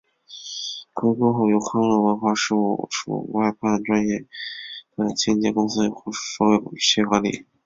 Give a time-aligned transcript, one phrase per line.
[0.95, 4.25] 回归后由康乐文化事务署外判专业
[4.95, 7.45] 的清洁公司或社会企业管理。